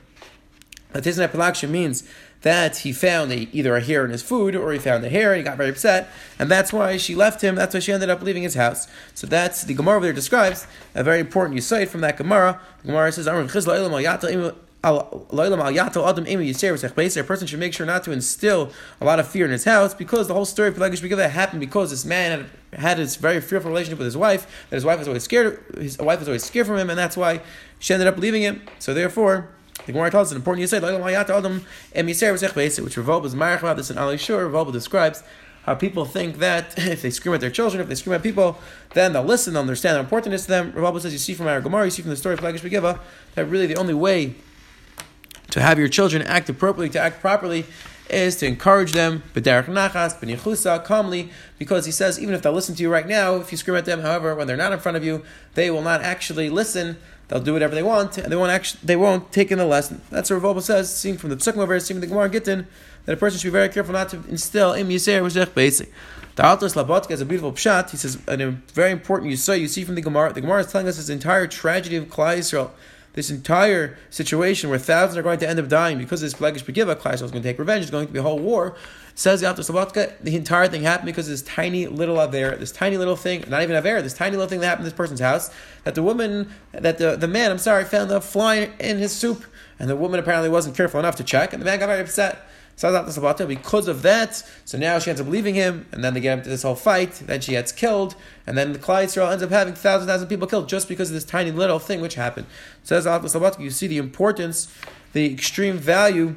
Tisna 0.95 1.29
Pelaksha 1.29 1.69
means 1.69 2.09
that 2.43 2.79
he 2.79 2.93
found 2.93 3.33
a, 3.33 3.49
either 3.53 3.75
a 3.75 3.81
hair 3.81 4.05
in 4.05 4.11
his 4.11 4.23
food 4.23 4.55
or 4.55 4.73
he 4.73 4.79
found 4.79 5.03
a 5.05 5.09
hair 5.09 5.33
and 5.33 5.39
he 5.39 5.43
got 5.43 5.57
very 5.57 5.71
upset, 5.71 6.11
and 6.39 6.51
that's 6.51 6.73
why 6.73 6.97
she 6.99 7.15
left 7.15 7.41
him. 7.41 7.55
That's 7.55 7.73
why 7.75 7.81
she 7.81 7.93
ended 7.93 8.11
up 8.11 8.23
leaving 8.23 8.43
his 8.43 8.55
house. 8.55 8.87
So 9.15 9.27
that's 9.27 9.65
the 9.65 9.73
Gemara 9.75 10.01
there 10.01 10.13
describes 10.13 10.67
a 10.95 11.03
very 11.03 11.21
important 11.21 11.57
insight 11.57 11.89
from 11.89 12.03
that 12.03 12.19
Gemara. 12.19 12.61
The 12.83 12.89
Gemara 12.89 13.13
says, 13.13 13.27
a 17.17 17.25
person 17.25 17.47
should 17.47 17.59
make 17.59 17.73
sure 17.73 17.87
not 17.87 18.05
to 18.05 18.13
instill 18.13 18.71
a 19.01 19.05
lot 19.05 19.19
of 19.19 19.27
fear 19.27 19.45
in 19.45 19.51
his 19.51 19.65
house 19.65 19.95
because 19.95 20.29
the 20.29 20.35
whole 20.35 20.45
story 20.45 20.69
of 20.69 20.75
Pelagish 20.75 21.01
Begillah 21.01 21.31
happened 21.31 21.61
because 21.61 21.91
this 21.91 22.05
man 22.05 22.47
had, 22.73 22.81
had 22.81 22.99
this 22.99 23.17
very 23.17 23.41
fearful 23.41 23.71
relationship 23.71 23.99
with 23.99 24.07
his 24.07 24.17
wife, 24.17 24.67
that 24.71 24.77
his 24.77 24.85
wife 24.85 24.99
was 24.99 25.09
always 25.09 25.23
scared, 25.23 25.65
his 25.79 25.99
wife 25.99 26.19
was 26.19 26.29
always 26.29 26.45
scared 26.45 26.67
from 26.67 26.77
him, 26.77 26.91
and 26.91 26.99
that's 26.99 27.17
why 27.17 27.41
she 27.79 27.95
ended 27.95 28.07
up 28.07 28.19
leaving 28.19 28.43
him. 28.43 28.63
So 28.79 28.93
therefore, 28.93 29.49
the 29.87 29.93
Gemara 29.93 30.11
tells 30.11 30.29
us 30.29 30.33
an 30.33 30.37
important 30.37 30.61
you 30.61 30.67
say, 30.67 30.81
which 30.81 30.93
Rav 32.97 33.07
Wolbe 33.07 33.23
was 33.23 33.35
married 33.35 33.59
about 33.61 33.77
this 33.77 33.91
in 33.91 33.97
Alei 33.97 34.19
Shur, 34.19 34.49
Rav 34.49 34.67
Wolbe 34.67 34.73
describes 34.73 35.23
how 35.65 35.75
people 35.75 36.05
think 36.05 36.39
that 36.39 36.79
if 36.79 37.03
they 37.03 37.11
scream 37.11 37.35
at 37.35 37.41
their 37.41 37.51
children, 37.51 37.81
if 37.81 37.89
they 37.89 37.95
scream 37.95 38.15
at 38.15 38.23
people, 38.23 38.59
then 38.93 39.13
they'll 39.13 39.25
listen, 39.25 39.55
they'll 39.55 39.63
understand 39.63 39.97
how 39.97 40.01
important 40.01 40.33
it 40.33 40.37
is 40.37 40.43
to 40.43 40.49
them. 40.49 40.73
Rav 40.75 40.95
Wolbe 40.95 41.01
says, 41.01 41.13
you 41.13 41.19
see 41.19 41.35
from 41.35 41.47
our 41.47 41.61
Gemara, 41.61 41.87
you 41.87 41.91
see 41.91 42.03
from 42.03 42.11
the 42.11 42.17
story 42.17 42.35
of 42.35 42.41
Pelagish 42.41 42.63
Begillah, 42.63 42.97
uh, 42.97 42.99
that 43.35 43.47
really 43.47 43.67
the 43.67 43.77
only 43.77 43.95
way 43.95 44.35
to 45.55 45.61
have 45.61 45.79
your 45.79 45.87
children 45.87 46.21
act 46.23 46.49
appropriately, 46.49 46.91
to 46.91 46.99
act 46.99 47.21
properly, 47.21 47.65
is 48.11 48.35
to 48.35 48.45
encourage 48.45 48.91
them, 48.91 49.23
b'derech 49.35 49.67
nachas, 49.67 50.19
b'nichusa, 50.19 50.85
calmly, 50.85 51.31
because 51.61 51.87
he 51.87 51.93
says 51.93 52.19
even 52.19 52.35
if 52.35 52.43
they'll 52.43 52.53
listen 52.53 52.75
to 52.75 52.83
you 52.83 52.91
right 52.91 53.07
now, 53.07 53.37
if 53.37 53.53
you 53.53 53.57
scream 53.57 53.77
at 53.77 53.85
them, 53.85 54.01
however, 54.01 54.35
when 54.35 54.49
they're 54.49 54.57
not 54.57 54.73
in 54.73 54.81
front 54.81 54.97
of 54.97 55.05
you, 55.05 55.23
they 55.55 55.71
will 55.71 55.81
not 55.81 56.03
actually 56.03 56.51
listen. 56.51 56.97
They'll 57.29 57.41
do 57.41 57.53
whatever 57.53 57.73
they 57.73 57.85
want, 57.85 58.19
and 58.19 58.33
they 58.33 58.37
won't 58.37 58.51
actually 58.51 58.81
they 58.83 58.97
won't 58.97 59.31
take 59.31 59.53
in 59.53 59.59
the 59.59 59.65
lesson. 59.65 60.01
That's 60.11 60.29
what 60.29 60.43
Rav 60.43 60.63
says, 60.65 60.93
seeing 60.93 61.19
from 61.19 61.31
the 61.31 61.37
Psukim 61.37 61.59
over, 61.59 61.79
seeing 61.79 62.01
from 62.01 62.09
the 62.09 62.13
Gemara 62.13 62.29
Gittin, 62.29 62.67
that 63.05 63.13
a 63.13 63.17
person 63.17 63.39
should 63.39 63.47
be 63.47 63.53
very 63.53 63.69
careful 63.69 63.93
not 63.93 64.09
to 64.09 64.17
instill 64.29 64.73
im 64.73 64.89
yisrael 64.89 65.23
v'zech 65.23 65.55
basic. 65.55 65.93
The 66.35 66.45
Altos 66.45 66.75
Labotka 66.75 67.13
is 67.13 67.21
a 67.21 67.25
beautiful 67.25 67.53
pshat. 67.53 67.91
He 67.91 67.97
says 67.97 68.19
a 68.27 68.37
very 68.75 68.91
important 68.91 69.31
you 69.31 69.37
saw 69.37 69.53
you 69.53 69.69
see 69.69 69.85
from 69.85 69.95
the 69.95 70.03
Gemara. 70.03 70.33
The 70.33 70.41
Gemara 70.41 70.63
is 70.63 70.73
telling 70.73 70.89
us 70.89 70.97
this 70.97 71.09
entire 71.09 71.47
tragedy 71.47 71.95
of 71.95 72.07
Klal 72.07 72.39
Yisrael 72.39 72.73
this 73.15 73.31
entire 73.31 73.97
situation 74.11 74.69
where 74.69 74.79
thousands 74.79 75.17
are 75.17 75.23
going 75.23 75.39
to 75.39 75.49
end 75.49 75.59
up 75.59 75.69
dying 75.69 75.99
because 75.99 76.23
of 76.23 76.27
this 76.27 76.35
Pelagish 76.35 76.65
Begiva, 76.65 76.97
Klal 76.97 77.15
is 77.15 77.21
going 77.23 77.43
to 77.43 77.49
take 77.49 77.59
revenge, 77.59 77.83
it's 77.83 77.91
going 77.91 78.07
to 78.07 78.13
be 78.13 78.19
a 78.19 78.23
whole 78.23 78.39
war. 78.39 78.77
Says 79.17 79.41
the 79.41 79.47
Sabatka, 79.47 80.13
the 80.21 80.35
entire 80.35 80.67
thing 80.67 80.83
happened 80.83 81.07
because 81.07 81.29
of 81.29 81.33
this 81.33 81.43
tiny 81.43 81.87
little 81.87 82.21
Aver, 82.21 82.57
this 82.57 82.73
tiny 82.73 82.97
little 82.97 83.15
thing, 83.15 83.45
not 83.49 83.63
even 83.63 83.77
Aver, 83.77 84.03
this 84.03 84.15
tiny 84.15 84.37
little 84.37 84.49
thing 84.49 84.59
that 84.61 84.67
happened 84.67 84.85
in 84.85 84.91
this 84.91 84.97
person's 84.97 85.21
house, 85.21 85.53
that 85.85 85.95
the 85.95 86.03
woman, 86.03 86.51
that 86.73 86.99
the, 86.99 87.17
the 87.17 87.29
man, 87.29 87.53
I'm 87.53 87.59
sorry, 87.59 87.85
found 87.85 88.11
a 88.11 88.21
fly 88.21 88.73
in 88.81 88.99
his 88.99 89.13
soup, 89.13 89.45
and 89.79 89.89
the 89.89 89.95
woman 89.95 90.19
apparently 90.19 90.49
wasn't 90.49 90.77
careful 90.77 90.99
enough 90.99 91.15
to 91.17 91.25
check, 91.25 91.53
and 91.53 91.63
the 91.63 91.65
man 91.65 91.79
got 91.79 91.87
very 91.87 92.01
upset 92.01 92.49
because 92.77 93.89
of 93.89 94.03
that. 94.03 94.43
So 94.65 94.79
now 94.79 94.99
she 94.99 95.11
ends 95.11 95.21
up 95.21 95.29
leaving 95.29 95.55
him, 95.55 95.87
and 95.93 96.03
then 96.03 96.15
they 96.15 96.21
get 96.21 96.39
into 96.39 96.51
this 96.51 96.63
whole 96.63 96.75
fight. 96.75 97.13
Then 97.15 97.41
she 97.41 97.53
gets 97.53 97.73
killed, 97.73 98.15
and 98.47 98.57
then 98.57 98.73
the 98.73 98.79
Klal 98.79 99.05
Yisrael 99.05 99.31
ends 99.31 99.43
up 99.43 99.51
having 99.51 99.75
thousands, 99.75 100.11
thousand 100.11 100.29
people 100.29 100.47
killed 100.47 100.69
just 100.69 100.89
because 100.89 101.11
of 101.11 101.15
this 101.15 101.25
tiny 101.25 101.51
little 101.51 101.79
thing 101.79 102.01
which 102.01 102.15
happened. 102.15 102.47
Says 102.83 103.07
you 103.59 103.71
see 103.71 103.87
the 103.87 103.99
importance, 103.99 104.75
the 105.13 105.33
extreme 105.33 105.79
value 105.79 106.37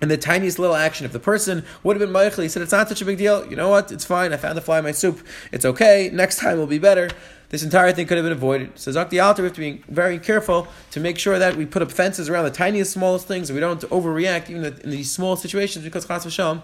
and 0.00 0.10
the 0.10 0.16
tiniest 0.16 0.58
little 0.58 0.76
action. 0.76 1.04
If 1.04 1.12
the 1.12 1.20
person 1.20 1.64
would 1.82 1.96
have 1.96 2.00
been 2.00 2.12
Michael, 2.12 2.42
he 2.42 2.48
said, 2.48 2.62
It's 2.62 2.72
not 2.72 2.88
such 2.88 3.02
a 3.02 3.04
big 3.04 3.18
deal. 3.18 3.46
You 3.48 3.56
know 3.56 3.68
what? 3.68 3.90
It's 3.90 4.04
fine. 4.04 4.32
I 4.32 4.36
found 4.36 4.56
the 4.56 4.60
fly 4.60 4.78
in 4.78 4.84
my 4.84 4.92
soup. 4.92 5.26
It's 5.52 5.64
okay. 5.64 6.10
Next 6.12 6.38
time 6.38 6.58
will 6.58 6.66
be 6.66 6.78
better. 6.78 7.10
This 7.50 7.62
entire 7.62 7.92
thing 7.92 8.06
could 8.06 8.18
have 8.18 8.24
been 8.24 8.32
avoided. 8.32 8.78
So 8.78 8.90
Zakti 8.90 9.22
Alter, 9.22 9.42
we 9.42 9.48
have 9.48 9.56
to 9.56 9.60
be 9.60 9.82
very 9.88 10.18
careful 10.18 10.68
to 10.90 11.00
make 11.00 11.18
sure 11.18 11.38
that 11.38 11.56
we 11.56 11.64
put 11.64 11.80
up 11.80 11.90
fences 11.90 12.28
around 12.28 12.44
the 12.44 12.50
tiniest, 12.50 12.92
smallest 12.92 13.26
things, 13.26 13.48
and 13.48 13.56
we 13.56 13.60
don't 13.60 13.80
overreact 13.82 14.50
even 14.50 14.64
in 14.64 14.90
these 14.90 15.10
small 15.10 15.36
situations 15.36 15.84
because 15.84 16.06
Chas 16.06 16.26
v'Shalom, 16.26 16.62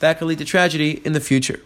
that 0.00 0.18
could 0.18 0.26
lead 0.26 0.38
to 0.38 0.44
tragedy 0.44 1.00
in 1.04 1.12
the 1.12 1.20
future. 1.20 1.60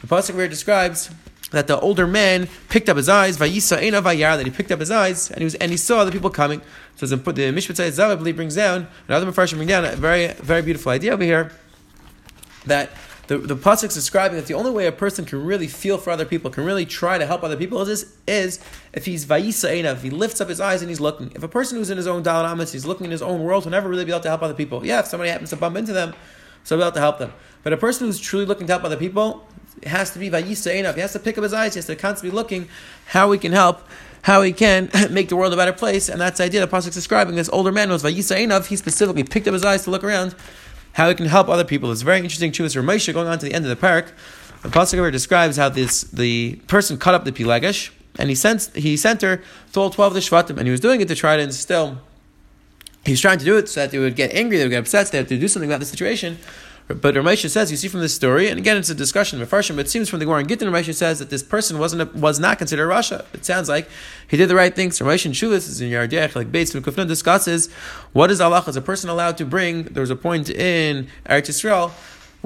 The 0.00 0.06
pasuk 0.06 0.36
where 0.36 0.44
it 0.44 0.50
describes 0.50 1.10
that 1.50 1.66
the 1.66 1.78
older 1.80 2.06
man 2.06 2.48
picked 2.68 2.88
up 2.88 2.96
his 2.96 3.08
eyes, 3.08 3.38
Vayisa 3.38 3.78
Eina 3.78 4.02
Vayar, 4.02 4.36
that 4.36 4.46
he 4.46 4.50
picked 4.50 4.70
up 4.70 4.80
his 4.80 4.90
eyes 4.90 5.30
and 5.30 5.38
he 5.38 5.44
was 5.44 5.54
and 5.56 5.70
he 5.70 5.76
saw 5.76 6.04
the 6.04 6.12
people 6.12 6.30
coming. 6.30 6.60
So 6.96 7.06
the 7.06 7.16
Mishpat 7.16 7.90
Zavabli 7.90 8.34
brings 8.34 8.54
down 8.54 8.88
another 9.08 9.26
Mepharshim 9.30 9.56
bring 9.56 9.68
down 9.68 9.84
a 9.84 9.96
very 9.96 10.28
very 10.34 10.62
beautiful 10.62 10.92
idea 10.92 11.12
over 11.12 11.24
here 11.24 11.52
that 12.66 12.90
the, 13.28 13.38
the 13.38 13.56
pasuk 13.56 13.88
is 13.88 13.94
describing 13.94 14.36
that 14.36 14.46
the 14.46 14.54
only 14.54 14.70
way 14.70 14.86
a 14.86 14.92
person 14.92 15.24
can 15.24 15.44
really 15.44 15.66
feel 15.66 15.98
for 15.98 16.10
other 16.10 16.24
people, 16.24 16.50
can 16.50 16.64
really 16.64 16.86
try 16.86 17.18
to 17.18 17.26
help 17.26 17.42
other 17.42 17.56
people, 17.56 17.80
is, 17.82 18.14
is 18.26 18.60
if 18.92 19.06
he's 19.06 19.26
vayisa 19.26 19.84
if 19.84 20.02
he 20.02 20.10
lifts 20.10 20.40
up 20.40 20.48
his 20.48 20.60
eyes 20.60 20.82
and 20.82 20.88
he's 20.88 21.00
looking. 21.00 21.32
If 21.34 21.42
a 21.42 21.48
person 21.48 21.78
who's 21.78 21.90
in 21.90 21.96
his 21.96 22.06
own 22.06 22.22
dalanamas, 22.22 22.72
he's 22.72 22.86
looking 22.86 23.06
in 23.06 23.10
his 23.10 23.22
own 23.22 23.42
world, 23.42 23.64
will 23.64 23.72
never 23.72 23.88
really 23.88 24.04
be 24.04 24.12
able 24.12 24.22
to 24.22 24.28
help 24.28 24.42
other 24.42 24.54
people. 24.54 24.86
Yeah, 24.86 25.00
if 25.00 25.06
somebody 25.06 25.30
happens 25.30 25.50
to 25.50 25.56
bump 25.56 25.76
into 25.76 25.92
them, 25.92 26.14
so 26.62 26.76
he'll 26.76 26.84
be 26.84 26.86
able 26.86 26.94
to 26.94 27.00
help 27.00 27.18
them. 27.18 27.32
But 27.62 27.72
a 27.72 27.76
person 27.76 28.06
who's 28.06 28.20
truly 28.20 28.46
looking 28.46 28.66
to 28.68 28.72
help 28.74 28.84
other 28.84 28.96
people, 28.96 29.46
it 29.82 29.88
has 29.88 30.10
to 30.12 30.18
be 30.18 30.30
vayisa 30.30 30.94
He 30.94 31.00
has 31.00 31.12
to 31.12 31.18
pick 31.18 31.36
up 31.36 31.42
his 31.44 31.52
eyes. 31.52 31.74
He 31.74 31.78
has 31.78 31.86
to 31.86 31.96
constantly 31.96 32.30
be 32.30 32.36
looking 32.36 32.68
how 33.06 33.32
he 33.32 33.38
can 33.38 33.52
help 33.52 33.82
how 34.26 34.42
he 34.42 34.52
can 34.52 34.90
make 35.10 35.28
the 35.28 35.36
world 35.36 35.52
a 35.52 35.56
better 35.56 35.72
place, 35.72 36.08
and 36.08 36.20
that's 36.20 36.38
the 36.38 36.44
idea 36.44 36.60
the 36.60 36.66
Pasuk 36.66 36.88
is 36.88 36.94
describing. 36.94 37.36
This 37.36 37.48
older 37.50 37.70
man 37.70 37.90
was 37.90 38.02
Vayisa 38.02 38.66
he 38.66 38.74
specifically 38.74 39.22
picked 39.22 39.46
up 39.46 39.52
his 39.52 39.64
eyes 39.64 39.84
to 39.84 39.90
look 39.90 40.02
around 40.02 40.34
how 40.96 41.10
it 41.10 41.16
can 41.18 41.26
help 41.26 41.48
other 41.48 41.64
people. 41.64 41.92
It's 41.92 42.00
very 42.00 42.18
interesting 42.18 42.52
too. 42.52 42.66
for 42.70 42.82
Moshe 42.82 43.12
going 43.12 43.28
on 43.28 43.38
to 43.38 43.44
the 43.44 43.52
end 43.52 43.66
of 43.66 43.68
the 43.68 43.76
parak. 43.86 44.08
The 44.62 44.70
pasuk 44.70 45.12
describes 45.12 45.58
how 45.58 45.68
this 45.68 46.02
the 46.04 46.56
person 46.68 46.96
cut 46.96 47.14
up 47.14 47.24
the 47.24 47.32
pilegesh 47.32 47.90
and 48.18 48.30
he 48.30 48.34
sent 48.34 48.70
he 48.74 48.96
sent 48.96 49.20
her 49.20 49.42
to 49.72 49.80
all 49.80 49.90
twelve 49.90 50.12
of 50.12 50.14
the 50.14 50.20
shvatim, 50.20 50.56
and 50.56 50.66
he 50.66 50.70
was 50.70 50.80
doing 50.80 51.02
it 51.02 51.08
to 51.08 51.14
try 51.14 51.36
to 51.36 51.42
instill. 51.42 51.98
He 53.04 53.12
was 53.12 53.20
trying 53.20 53.38
to 53.38 53.44
do 53.44 53.58
it 53.58 53.68
so 53.68 53.80
that 53.80 53.90
they 53.90 53.98
would 53.98 54.16
get 54.16 54.32
angry, 54.32 54.56
they 54.56 54.64
would 54.64 54.70
get 54.70 54.80
upset, 54.80 55.06
so 55.06 55.12
they 55.12 55.18
had 55.18 55.28
to 55.28 55.38
do 55.38 55.48
something 55.48 55.70
about 55.70 55.80
the 55.80 55.86
situation. 55.86 56.38
But 56.88 57.16
Ramesha 57.16 57.50
says, 57.50 57.72
you 57.72 57.76
see 57.76 57.88
from 57.88 58.00
this 58.00 58.14
story, 58.14 58.48
and 58.48 58.58
again 58.58 58.76
it's 58.76 58.90
a 58.90 58.94
discussion 58.94 59.42
of 59.42 59.50
but 59.50 59.60
it 59.60 59.88
seems 59.88 60.08
from 60.08 60.20
the 60.20 60.24
Gemara 60.24 60.40
and 60.40 60.48
Gittin, 60.48 60.68
Ramesha 60.68 60.94
says 60.94 61.18
that 61.18 61.30
this 61.30 61.42
person 61.42 61.80
wasn't 61.80 62.02
a, 62.02 62.18
was 62.18 62.38
not 62.38 62.58
considered 62.58 62.88
Rasha. 62.88 63.24
It 63.34 63.44
sounds 63.44 63.68
like 63.68 63.88
he 64.28 64.36
did 64.36 64.48
the 64.48 64.54
right 64.54 64.74
thing. 64.74 64.92
So 64.92 65.04
Ramesh 65.04 65.26
and 65.26 65.34
Shulis 65.34 65.68
is 65.68 65.80
in 65.80 65.90
Yardech, 65.90 66.36
like 66.36 66.52
Beitz 66.52 66.80
Kufnun 66.80 67.08
discusses 67.08 67.72
what 68.12 68.30
is 68.30 68.40
Allah? 68.40 68.62
Is 68.68 68.76
a 68.76 68.80
person 68.80 69.10
allowed 69.10 69.36
to 69.38 69.44
bring? 69.44 69.84
There 69.84 70.00
was 70.00 70.10
a 70.10 70.16
point 70.16 70.48
in 70.48 71.08
Eretz 71.28 71.48
Yisrael 71.48 71.90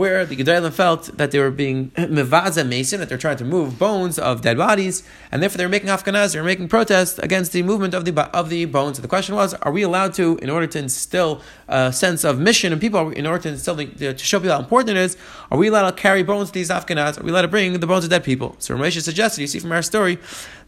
where 0.00 0.24
the 0.24 0.34
Gedalim 0.34 0.72
felt 0.72 1.02
that 1.18 1.30
they 1.30 1.38
were 1.38 1.50
being 1.50 1.90
mevaza 1.90 2.66
mason, 2.66 3.00
that 3.00 3.08
they're 3.10 3.24
trying 3.26 3.36
to 3.36 3.44
move 3.44 3.78
bones 3.78 4.18
of 4.18 4.40
dead 4.40 4.56
bodies, 4.56 4.96
and 5.30 5.42
therefore 5.42 5.58
they 5.58 5.66
were 5.66 5.74
making 5.78 5.90
afghanaz, 5.96 6.32
they 6.32 6.40
were 6.40 6.50
making 6.52 6.68
protests 6.68 7.18
against 7.18 7.52
the 7.52 7.62
movement 7.62 7.92
of 7.92 8.02
the 8.06 8.12
of 8.40 8.48
the 8.48 8.64
bones. 8.64 8.96
So 8.96 9.02
the 9.02 9.08
question 9.16 9.34
was, 9.34 9.52
are 9.66 9.72
we 9.78 9.82
allowed 9.82 10.14
to, 10.14 10.38
in 10.38 10.48
order 10.48 10.66
to 10.74 10.78
instill 10.78 11.42
a 11.68 11.92
sense 11.92 12.24
of 12.24 12.38
mission 12.38 12.72
in 12.72 12.78
people, 12.80 13.10
in 13.10 13.26
order 13.26 13.42
to 13.42 13.48
instill 13.50 13.74
the, 13.74 13.86
to 14.14 14.24
show 14.30 14.38
people 14.40 14.56
how 14.56 14.62
important 14.66 14.96
it 14.96 15.00
is, 15.06 15.18
are 15.50 15.58
we 15.58 15.68
allowed 15.68 15.90
to 15.90 15.96
carry 15.96 16.22
bones 16.22 16.48
to 16.48 16.54
these 16.54 16.70
afghanaz? 16.70 17.20
Are 17.20 17.24
we 17.24 17.30
allowed 17.30 17.42
to 17.42 17.48
bring 17.56 17.78
the 17.78 17.86
bones 17.86 18.04
of 18.04 18.10
dead 18.10 18.24
people? 18.24 18.56
So 18.58 18.74
Ramesh 18.74 18.98
suggested, 19.02 19.42
you 19.42 19.48
see 19.48 19.58
from 19.58 19.72
our 19.72 19.82
story, 19.82 20.18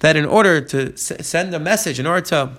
that 0.01 0.15
in 0.15 0.27
order 0.27 0.61
to 0.73 0.95
send 1.33 1.55
a 1.55 1.59
message, 1.59 1.99
in 1.99 2.07
order 2.07 2.25
to 2.33 2.51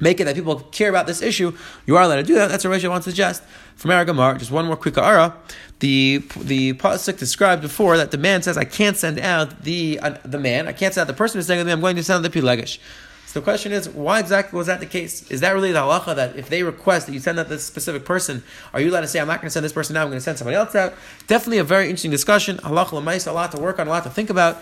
make 0.00 0.20
it 0.20 0.24
that 0.24 0.34
people 0.34 0.60
care 0.72 0.88
about 0.88 1.06
this 1.06 1.22
issue, 1.22 1.56
you 1.86 1.96
are 1.96 2.02
allowed 2.02 2.16
to 2.16 2.22
do 2.22 2.34
that. 2.34 2.48
That's 2.48 2.64
what 2.64 2.72
Rashi 2.72 2.88
wants 2.88 3.04
to 3.04 3.10
suggest. 3.10 3.42
From 3.76 3.90
Aragamar, 3.90 4.38
just 4.38 4.50
one 4.50 4.66
more 4.66 4.76
quick 4.76 4.98
ara. 4.98 5.34
The 5.80 6.22
the 6.36 6.74
pasuk 6.74 7.18
described 7.18 7.62
before 7.62 7.96
that 7.96 8.10
the 8.10 8.18
man 8.18 8.42
says, 8.42 8.56
"I 8.56 8.64
can't 8.64 8.96
send 8.96 9.18
out 9.18 9.64
the 9.64 9.98
uh, 10.00 10.16
the 10.24 10.38
man. 10.38 10.68
I 10.68 10.72
can't 10.72 10.94
send 10.94 11.02
out 11.02 11.12
the 11.12 11.16
person 11.16 11.38
who's 11.38 11.46
saying 11.46 11.58
to 11.58 11.64
me. 11.64 11.72
I'm 11.72 11.80
going 11.80 11.96
to 11.96 12.04
send 12.04 12.24
out 12.24 12.30
the 12.30 12.40
pilegish." 12.40 12.78
So 13.26 13.40
the 13.40 13.44
question 13.44 13.72
is, 13.72 13.88
why 13.88 14.20
exactly 14.20 14.58
was 14.58 14.66
that 14.66 14.80
the 14.80 14.86
case? 14.86 15.28
Is 15.30 15.40
that 15.40 15.52
really 15.52 15.72
the 15.72 15.78
halacha 15.78 16.14
that 16.14 16.36
if 16.36 16.50
they 16.50 16.62
request 16.62 17.06
that 17.06 17.14
you 17.14 17.18
send 17.18 17.38
out 17.38 17.48
this 17.48 17.64
specific 17.64 18.04
person, 18.04 18.44
are 18.74 18.80
you 18.80 18.90
allowed 18.90 19.00
to 19.00 19.08
say, 19.08 19.20
"I'm 19.20 19.26
not 19.26 19.40
going 19.40 19.46
to 19.46 19.50
send 19.50 19.64
this 19.64 19.72
person 19.72 19.96
out. 19.96 20.02
I'm 20.02 20.08
going 20.08 20.18
to 20.18 20.24
send 20.24 20.38
somebody 20.38 20.56
else 20.56 20.74
out"? 20.74 20.94
Definitely 21.26 21.58
a 21.58 21.64
very 21.64 21.86
interesting 21.86 22.10
discussion. 22.10 22.58
Halacha 22.58 22.90
lemais, 22.90 23.26
a 23.26 23.32
lot 23.32 23.50
to 23.52 23.60
work 23.60 23.78
on, 23.80 23.88
a 23.88 23.90
lot 23.90 24.04
to 24.04 24.10
think 24.10 24.30
about. 24.30 24.58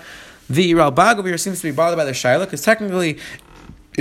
The 0.49 0.73
Ralbag 0.73 1.19
over 1.19 1.29
here 1.29 1.39
seems 1.39 1.61
to 1.61 1.69
be 1.69 1.71
bothered 1.71 1.97
by 1.97 2.05
the 2.05 2.11
shaila 2.11 2.45
because 2.45 2.63
technically 2.63 3.19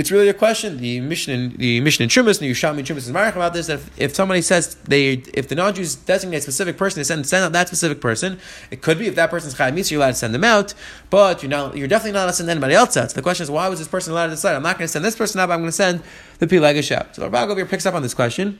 it's 0.00 0.10
really 0.10 0.30
a 0.30 0.34
question. 0.34 0.78
The 0.78 1.00
mission, 1.00 1.54
the 1.58 1.80
mission 1.80 2.02
in 2.02 2.08
Chumas, 2.08 2.38
the 2.38 2.50
Yushami 2.50 2.80
Chumas 2.80 2.98
is 2.98 3.12
married 3.12 3.36
about 3.36 3.52
this. 3.52 3.66
That 3.66 3.74
if, 3.74 4.00
if, 4.00 4.14
somebody 4.14 4.40
says 4.40 4.76
they, 4.76 5.22
if 5.34 5.48
the 5.48 5.54
non-Jews 5.54 5.94
designate 5.94 6.38
a 6.38 6.40
specific 6.40 6.78
person, 6.78 7.00
they 7.00 7.04
send 7.04 7.26
send 7.26 7.44
out 7.44 7.52
that 7.52 7.66
specific 7.66 8.00
person. 8.00 8.38
It 8.70 8.80
could 8.80 8.98
be 8.98 9.08
if 9.08 9.14
that 9.16 9.28
person's 9.28 9.54
Chayim 9.54 9.90
you're 9.90 10.00
allowed 10.00 10.08
to 10.08 10.14
send 10.14 10.34
them 10.34 10.42
out, 10.42 10.72
but 11.10 11.42
you're 11.42 11.50
not, 11.50 11.76
you're 11.76 11.86
definitely 11.86 12.12
not 12.12 12.20
allowed 12.20 12.28
to 12.28 12.36
send 12.36 12.48
anybody 12.48 12.74
else 12.74 12.96
out. 12.96 13.10
So 13.10 13.14
the 13.14 13.22
question 13.22 13.44
is, 13.44 13.50
why 13.50 13.68
was 13.68 13.78
this 13.78 13.88
person 13.88 14.12
allowed 14.12 14.26
to 14.26 14.32
decide? 14.32 14.56
I'm 14.56 14.62
not 14.62 14.78
going 14.78 14.86
to 14.86 14.92
send 14.92 15.04
this 15.04 15.16
person 15.16 15.38
out, 15.38 15.48
but 15.48 15.54
I'm 15.54 15.60
going 15.60 15.68
to 15.68 15.72
send 15.72 16.02
the 16.38 16.46
Pilagish 16.46 16.90
out. 16.90 17.14
So 17.14 17.28
Rabbi 17.28 17.54
here 17.54 17.66
picks 17.66 17.84
up 17.84 17.94
on 17.94 18.00
this 18.00 18.14
question. 18.14 18.58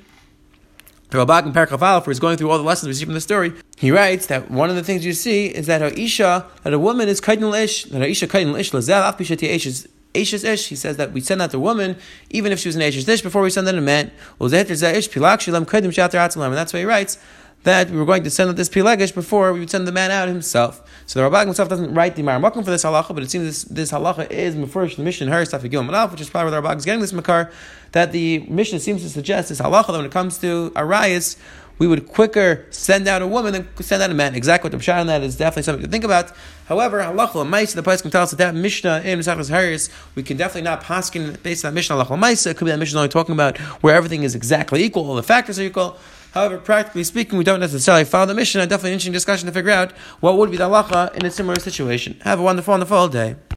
The 1.09 1.19
Rabbi 1.19 1.41
in 1.41 1.53
Parakaf 1.53 1.83
Aleph, 1.83 2.07
is 2.07 2.21
going 2.21 2.37
through 2.37 2.51
all 2.51 2.59
the 2.59 2.65
lessons 2.65 2.89
we 2.89 2.95
see 2.95 3.05
from 3.05 3.15
the 3.15 3.21
story, 3.21 3.55
he 3.77 3.91
writes 3.91 4.27
that 4.27 4.51
one 4.51 4.69
of 4.71 4.77
the 4.77 4.85
things 4.85 5.07
you 5.07 5.15
see 5.15 5.47
is 5.47 5.67
that 5.67 5.81
a 5.83 5.99
isha, 5.99 6.47
that 6.63 6.73
a 6.73 6.79
woman 6.79 7.09
is 7.09 7.21
kaidin 7.21 7.59
ish, 7.59 7.85
that 7.85 8.03
a 8.03 8.09
isha 8.09 8.29
kaidin 8.29 8.59
ish 8.59 8.71
lazel 8.73 9.09
af 9.09 9.17
bishati 9.17 9.89
Ashes 10.15 10.45
Ish, 10.45 10.69
he 10.69 10.77
says 10.77 10.97
that 10.97 11.13
we 11.13 11.21
send 11.21 11.41
out 11.41 11.51
the 11.51 11.61
woman, 11.61 11.97
even 12.31 12.53
if 12.53 12.59
she 12.59 12.69
was 12.69 12.77
an 12.77 12.83
Ashes 12.83 13.09
Ish, 13.09 13.23
before 13.23 13.43
we 13.43 13.51
send 13.51 13.69
out 13.69 13.75
a 13.75 13.81
man. 13.81 14.11
And 14.39 14.53
that's 14.53 16.73
why 16.73 16.79
he 16.79 16.85
writes 16.85 17.19
that 17.63 17.91
we 17.91 17.99
were 17.99 18.07
going 18.07 18.25
to 18.25 18.31
send 18.31 18.49
out 18.49 18.57
this 18.57 18.71
Pilegish 18.71 19.15
before 19.15 19.53
we 19.53 19.61
would 19.61 19.71
send 19.71 19.87
the 19.87 19.93
man 19.93 20.11
out 20.11 20.29
himself. 20.29 20.83
So 21.07 21.19
the 21.19 21.25
Rabbah 21.25 21.45
himself 21.45 21.69
doesn't 21.69 21.95
write 21.95 22.17
the 22.17 22.23
Maramakim 22.23 22.65
for 22.65 22.71
this 22.71 22.85
halacha, 22.85 23.15
but 23.15 23.23
it 23.23 23.31
seems 23.31 23.45
this, 23.45 23.65
this 23.65 23.93
halacha 23.93 24.31
is 24.31 24.55
Mefurish, 24.55 24.97
the 24.97 25.03
mission, 25.03 25.29
her 25.29 25.45
stuff, 25.45 25.63
which 25.63 26.21
is 26.21 26.31
probably 26.31 26.51
where 26.51 26.61
the 26.61 26.63
Rabbah 26.63 26.79
is 26.79 26.85
getting 26.85 27.01
this 27.01 27.13
Makar, 27.13 27.51
that 27.93 28.13
the 28.13 28.41
mission 28.41 28.81
seems 28.81 29.03
to 29.03 29.11
suggest 29.11 29.51
this 29.51 29.61
halacha 29.61 29.89
that 29.89 29.97
when 29.97 30.07
it 30.07 30.13
comes 30.13 30.39
to 30.39 30.73
Arias, 30.75 31.37
we 31.81 31.87
would 31.87 32.07
quicker 32.07 32.67
send 32.69 33.09
out 33.09 33.23
a 33.23 33.27
woman 33.27 33.53
than 33.55 33.69
send 33.81 34.03
out 34.03 34.11
a 34.11 34.15
man. 34.15 34.35
Exactly 34.35 34.69
what 34.69 34.79
the 34.79 34.85
pshat 34.85 35.01
on 35.01 35.07
that 35.07 35.23
is 35.23 35.35
definitely 35.37 35.63
something 35.63 35.83
to 35.83 35.91
think 35.91 36.05
about. 36.05 36.31
However, 36.67 37.01
halacha 37.01 37.37
l'maisa, 37.37 37.75
the 37.75 37.83
place 37.83 38.03
can 38.03 38.11
tell 38.11 38.23
us 38.23 38.31
that 38.33 38.37
that 38.37 38.55
mishnah 38.55 39.01
in 39.03 39.19
Mesachas 39.19 39.49
Harris, 39.49 39.89
we 40.15 40.23
can 40.23 40.37
definitely 40.37 40.63
not 40.63 40.83
paskin 40.85 41.43
based 41.43 41.65
on 41.65 41.71
that 41.71 41.75
mishnah 41.75 41.97
halacha 41.97 42.11
l'maisa. 42.11 42.51
It 42.51 42.59
could 42.59 42.67
be 42.67 42.71
that 42.71 42.79
mishnah 42.79 42.99
only 42.99 43.09
talking 43.09 43.33
about 43.33 43.57
where 43.83 43.95
everything 43.95 44.25
is 44.25 44.35
exactly 44.35 44.85
equal, 44.85 45.09
all 45.09 45.17
the 45.17 45.23
factors 45.23 45.59
are 45.59 45.63
equal. 45.63 45.97
However, 46.33 46.59
practically 46.59 47.03
speaking, 47.03 47.39
we 47.39 47.45
don't 47.45 47.61
necessarily 47.61 48.05
follow 48.05 48.27
the 48.27 48.35
mission. 48.35 48.61
Definitely 48.61 48.91
an 48.91 48.93
interesting 48.93 49.15
discussion 49.15 49.47
to 49.47 49.53
figure 49.53 49.73
out 49.73 49.93
what 50.21 50.37
would 50.37 50.51
be 50.51 50.59
the 50.59 50.69
halacha 50.69 51.15
in 51.17 51.25
a 51.25 51.31
similar 51.31 51.59
situation. 51.59 52.21
Have 52.23 52.39
a 52.39 52.43
wonderful, 52.43 52.73
wonderful 52.73 53.09
day. 53.09 53.37